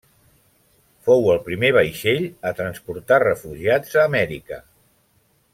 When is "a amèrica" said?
4.01-4.63